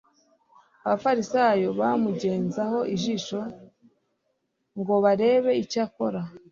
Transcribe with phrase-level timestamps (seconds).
[0.85, 3.39] Abafarisayo bamugenzaho ijisho
[4.79, 6.21] ngo barebe icyo kora.